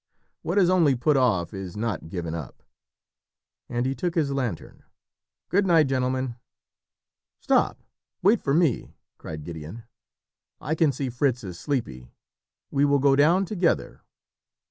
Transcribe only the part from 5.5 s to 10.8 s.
night, gentlemen." "Stop wait for me," cried Gideon. "I